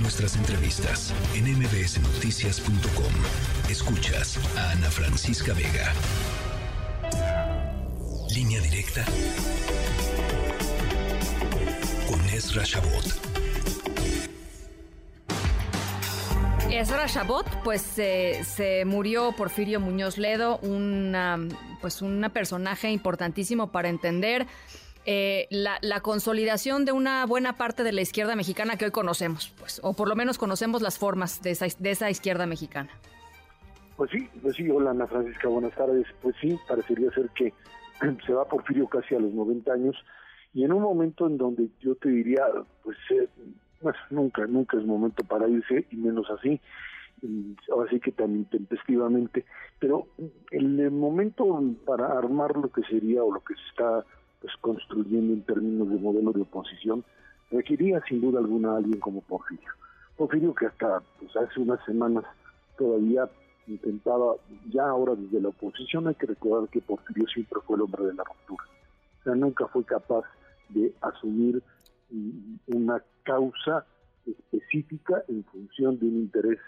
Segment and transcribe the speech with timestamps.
[0.00, 3.12] Nuestras entrevistas en mbsnoticias.com.
[3.70, 5.92] Escuchas a Ana Francisca Vega.
[8.34, 9.04] Línea directa
[12.08, 13.04] con Ezra Shabot.
[16.70, 21.38] Ezra Shabot, pues se murió Porfirio Muñoz Ledo, una,
[21.80, 24.46] pues un personaje importantísimo para entender
[25.04, 29.80] eh, la, consolidación de una buena parte de la izquierda mexicana que hoy conocemos, pues,
[29.82, 32.90] o por lo menos conocemos las formas de esa, de esa izquierda mexicana.
[33.96, 36.06] Pues sí, pues sí, hola Ana Francisca, buenas tardes.
[36.22, 37.52] Pues sí, parecería ser que
[38.26, 39.96] se va Porfirio casi a los 90 años
[40.54, 42.44] y en un momento en donde yo te diría,
[42.82, 43.28] pues, eh,
[43.80, 46.60] pues nunca, nunca es momento para irse y menos así,
[47.70, 49.44] ahora sí que tan intempestivamente,
[49.78, 50.06] pero
[50.50, 54.04] el momento para armar lo que sería o lo que se está
[54.40, 57.04] pues, construyendo en términos de modelo de oposición,
[57.50, 59.70] requería sin duda alguna a alguien como Porfirio.
[60.16, 62.24] Porfirio que hasta pues, hace unas semanas
[62.78, 63.28] todavía
[63.66, 64.34] intentaba,
[64.70, 68.14] ya ahora desde la oposición hay que recordar que Porfirio siempre fue el hombre de
[68.14, 68.64] la ruptura.
[69.20, 70.24] O sea, nunca fue capaz
[70.70, 71.62] de asumir
[72.66, 73.86] una causa
[74.26, 76.58] específica en función de un interés,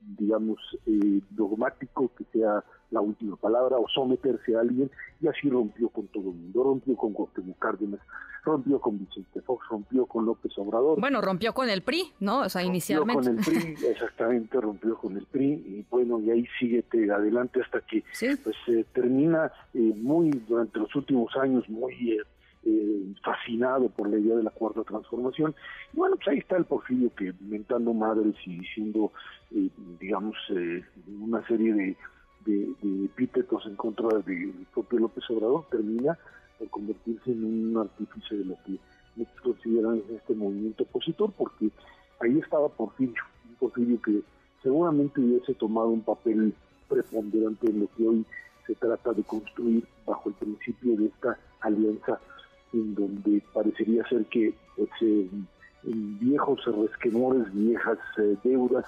[0.00, 5.88] digamos, eh, dogmático que sea la última palabra o someterse a alguien y así rompió
[5.90, 8.00] con todo el mundo, rompió con Cuauhtémoc Cárdenas,
[8.44, 10.98] rompió con Vicente Fox, rompió con López Obrador.
[10.98, 12.40] Bueno, rompió con el PRI, ¿no?
[12.40, 13.24] O sea, inicialmente.
[13.24, 17.80] con el PRI, exactamente, rompió con el PRI y bueno, y ahí sigue adelante hasta
[17.82, 18.02] que
[18.42, 18.56] pues
[18.92, 22.20] termina eh, muy, durante los últimos años, muy...
[22.62, 25.54] Eh, eh, fascinado por la idea de la cuarta transformación.
[25.92, 29.12] Y bueno, pues ahí está el Porfirio que inventando madres y diciendo,
[29.98, 30.36] digamos,
[31.20, 31.96] una serie de,
[32.46, 36.18] de, epítetos en contra del propio López Obrador termina
[36.58, 38.78] por convertirse en un artífice de lo que
[39.16, 41.70] muchos consideran este movimiento opositor, porque
[42.20, 44.22] ahí estaba Porfirio, un Porfirio que
[44.62, 46.54] seguramente hubiese tomado un papel
[46.88, 48.26] preponderante en lo que hoy
[48.66, 52.20] se trata de construir bajo el principio de esta alianza
[52.72, 55.28] en donde parecería ser que pues, eh,
[55.84, 58.84] viejos resquemores, viejas eh, deudas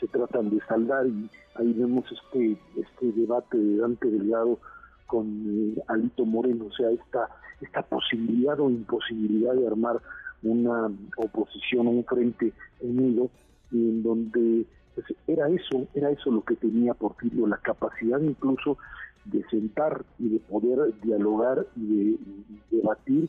[0.00, 4.58] se tratan de saldar y ahí vemos este este debate de Dante Delgado
[5.06, 7.28] con eh, Alito Moreno, o sea, esta,
[7.60, 10.00] esta posibilidad o imposibilidad de armar
[10.42, 13.30] una oposición, un frente unido,
[13.72, 14.66] en donde
[15.34, 18.78] era eso, era eso lo que tenía Porfirio, la capacidad incluso
[19.24, 22.18] de sentar y de poder dialogar y de,
[22.70, 23.28] debatir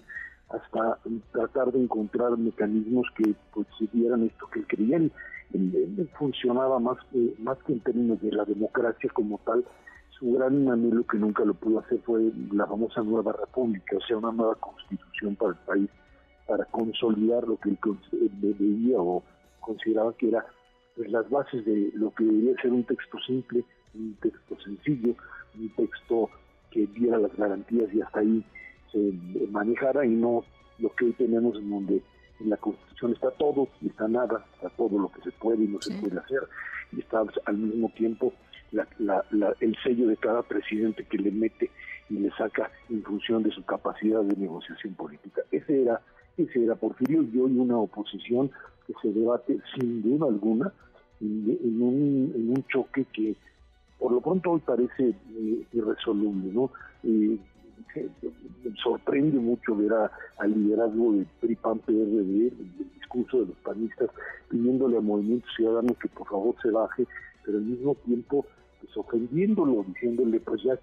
[0.50, 1.00] hasta
[1.32, 5.00] tratar de encontrar mecanismos que pues dieran esto que él quería
[6.18, 9.64] funcionaba más que, más que en términos de la democracia como tal.
[10.20, 14.18] Su gran anhelo que nunca lo pudo hacer fue la famosa nueva república, o sea,
[14.18, 15.90] una nueva constitución para el país,
[16.48, 17.78] para consolidar lo que él
[18.42, 19.24] veía o
[19.60, 20.46] consideraba que era
[20.96, 23.64] pues, las bases de lo que debería ser un texto simple,
[23.94, 25.16] un texto sencillo,
[25.58, 26.30] un texto
[26.72, 28.46] que diera las garantías y hasta ahí
[28.92, 29.14] se
[29.50, 30.44] manejara y no
[30.80, 32.02] lo que hoy tenemos en donde
[32.40, 35.68] en la Constitución está todo y está nada, está todo lo que se puede y
[35.68, 36.42] no se puede hacer,
[36.92, 38.34] y está al mismo tiempo
[38.74, 41.72] el sello de cada presidente que le mete
[42.10, 45.42] y le saca en función de su capacidad de negociación política.
[45.52, 46.02] Ese era,
[46.38, 48.52] ese era Porfirio y hoy una oposición
[48.88, 50.72] que se debate sin duda alguna
[51.22, 53.36] en, un, choque que
[53.98, 56.72] por lo pronto hoy parece eh, irresoluble, ¿no?
[57.04, 57.38] Eh,
[58.84, 64.10] sorprende mucho ver al liderazgo de PRI PAN PRD, el discurso de los panistas
[64.50, 67.08] pidiéndole al Movimiento Ciudadano que por favor se baje,
[67.44, 68.46] pero al mismo tiempo
[68.82, 70.78] pues ofendiéndolo, diciéndole pues ya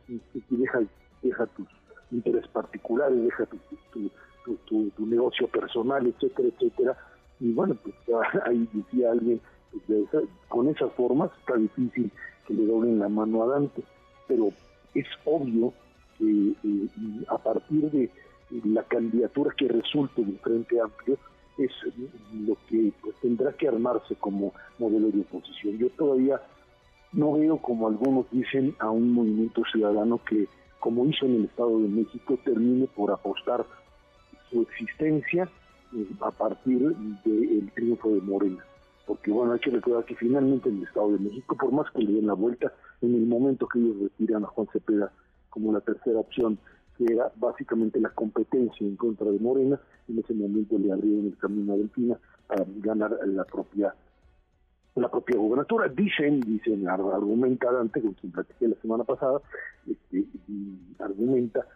[0.50, 0.80] deja,
[1.22, 1.68] deja tus
[2.10, 3.58] intereses particulares, deja tu,
[3.92, 4.10] tu,
[4.98, 6.96] negocio personal, etcétera, etcétera.
[7.40, 7.94] Y bueno, pues
[8.46, 9.40] ahí decía alguien,
[9.86, 10.08] pues,
[10.48, 12.10] con esas formas está difícil
[12.46, 13.82] que le doblen la mano a Dante,
[14.28, 14.50] pero
[14.94, 15.72] es obvio
[17.28, 18.10] a partir de
[18.64, 21.18] la candidatura que resulte del Frente Amplio
[21.58, 21.70] es
[22.32, 25.78] lo que pues, tendrá que armarse como modelo de oposición.
[25.78, 26.40] Yo todavía
[27.12, 30.48] no veo, como algunos dicen, a un movimiento ciudadano que,
[30.80, 33.66] como hizo en el Estado de México, termine por apostar
[34.52, 35.48] su existencia
[35.94, 36.94] eh, a partir
[37.24, 38.64] del triunfo de Morena.
[39.06, 42.02] Porque bueno, hay que recordar que finalmente en el Estado de México, por más que
[42.02, 45.10] le den la vuelta, en el momento que ellos retiran a Juan Cepeda
[45.50, 46.58] como la tercera opción,
[46.96, 51.36] que era básicamente la competencia en contra de Morena, en ese momento le abrieron el
[51.36, 52.16] camino a Delfina
[52.46, 53.94] para ganar la propia
[54.94, 55.88] la propia gobernatura.
[55.88, 59.40] Dicen, dicen, argumenta Dante, con quien platiqué la semana pasada,
[59.86, 60.26] este,
[60.98, 61.66] argumenta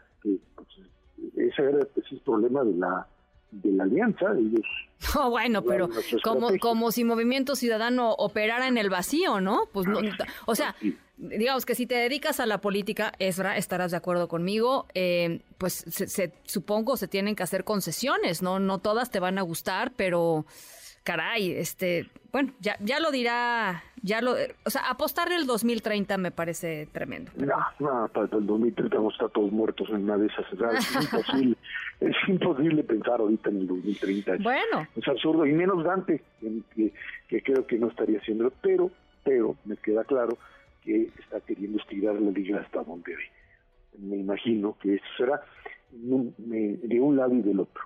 [2.07, 3.07] ese el problema de la
[3.51, 4.27] de la alianza.
[4.33, 4.65] Ellos
[5.15, 5.89] no, bueno, pero
[6.23, 9.69] como, como si Movimiento Ciudadano operara en el vacío, ¿no?
[9.73, 10.01] Pues no,
[10.47, 10.75] o sea,
[11.17, 15.85] digamos que si te dedicas a la política, Esra, estarás de acuerdo conmigo, eh, pues
[15.89, 18.59] se, supongo se tienen que hacer concesiones, ¿no?
[18.59, 20.47] No todas te van a gustar, pero
[21.05, 26.31] caray, este, bueno, ya, ya lo dirá, ya lo, o sea, apostarle el 2030 me
[26.31, 27.33] parece tremendo.
[27.37, 31.03] No, no, para el 2030 vamos a estar todos muertos en una de esas, es
[31.03, 31.57] imposible,
[31.99, 34.37] es imposible pensar ahorita en el 2030.
[34.45, 34.87] Bueno.
[34.95, 36.93] Es absurdo, y menos Dante, que,
[37.27, 38.93] que creo que no estaría haciendo, pero,
[39.25, 40.39] pero me queda claro
[40.85, 43.25] que está queriendo estirar la liga hasta donde ve.
[43.99, 45.43] Me imagino que eso será
[45.91, 47.83] de un lado y del otro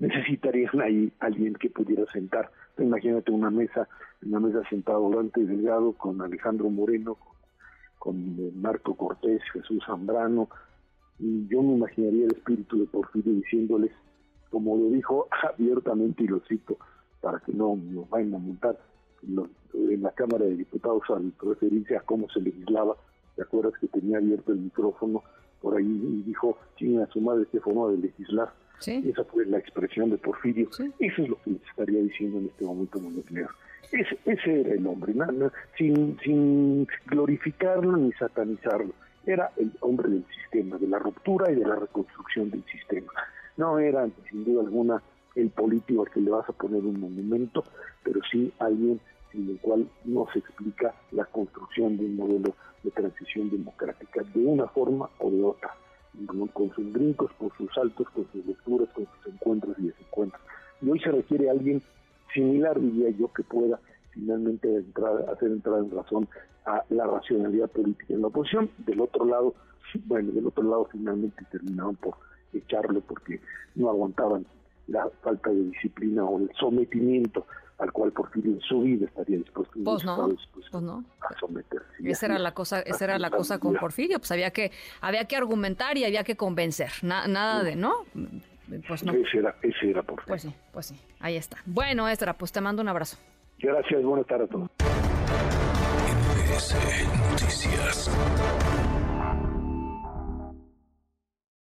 [0.00, 2.50] necesitarían ahí alguien que pudiera sentar.
[2.78, 3.88] Imagínate una mesa,
[4.26, 7.16] una mesa sentado Dante Delgado con Alejandro Moreno,
[7.98, 10.48] con, eh, Marco Cortés, Jesús Zambrano,
[11.18, 13.92] y yo me imaginaría el espíritu de Porfirio diciéndoles,
[14.50, 16.78] como lo dijo abiertamente y lo cito,
[17.20, 18.78] para que no nos vayan a montar,
[19.74, 22.96] en la Cámara de Diputados al referirse a cómo se legislaba,
[23.36, 25.22] ¿te acuerdas que tenía abierto el micrófono
[25.60, 28.50] por ahí y dijo, a su madre qué forma de legislar?
[28.86, 30.68] Esa fue la expresión de Porfirio.
[30.70, 33.50] Eso es lo que les estaría diciendo en este momento nuclear.
[33.92, 35.12] Ese, ese era el hombre,
[35.76, 38.92] sin, sin glorificarlo ni satanizarlo.
[39.26, 43.12] Era el hombre del sistema, de la ruptura y de la reconstrucción del sistema.
[43.56, 45.02] No era, sin duda alguna,
[45.34, 47.64] el político al que le vas a poner un monumento,
[48.02, 49.00] pero sí alguien
[49.30, 54.44] sin el cual no se explica la construcción de un modelo de transición democrática de
[54.44, 55.74] una forma o de otra
[56.52, 60.42] con sus brincos, con sus saltos, con sus lecturas, con sus encuentros y desencuentros.
[60.82, 61.82] Y hoy se requiere alguien
[62.32, 63.78] similar, diría yo, que pueda
[64.10, 66.28] finalmente entrar, hacer entrar en razón
[66.66, 68.70] a la racionalidad política en la oposición.
[68.78, 69.54] Del otro lado,
[70.06, 72.14] bueno, del otro lado finalmente terminaron por
[72.52, 73.40] echarlo porque
[73.74, 74.44] no aguantaban
[74.88, 77.46] la falta de disciplina o el sometimiento
[77.80, 80.04] al cual Porfirio en su vida estaría dispuesto, pues,
[80.52, 81.86] pues a someterse.
[82.04, 85.36] Esa era la cosa, esa era la cosa con Porfirio, pues había que, había que
[85.36, 88.04] argumentar y había que convencer, nada de, ¿no?
[88.86, 89.12] Pues no.
[89.12, 90.28] Ese era, ese era Porfirio.
[90.28, 91.56] Pues sí, pues sí, ahí está.
[91.66, 93.16] Bueno, Estra, pues te mando un abrazo.
[93.58, 94.70] Gracias, buenas tardes a todos.